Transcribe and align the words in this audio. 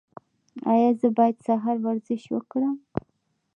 ایا 0.73 0.89
زه 0.99 1.07
باید 1.17 1.37
سهار 1.47 1.77
ورزش 1.85 2.23
وکړم؟ 2.29 2.75